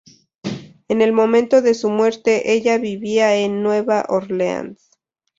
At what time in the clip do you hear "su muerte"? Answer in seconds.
1.75-2.53